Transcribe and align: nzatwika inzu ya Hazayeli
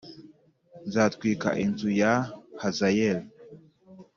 nzatwika 0.87 1.49
inzu 1.63 1.89
ya 2.01 2.13
Hazayeli 2.61 3.25